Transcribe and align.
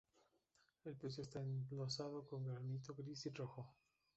El 0.83 0.95
piso 0.95 1.21
está 1.21 1.39
enlosado 1.43 2.27
con 2.27 2.43
granito 2.47 2.95
gris 2.97 3.27
y 3.27 3.29
rojo. 3.29 3.71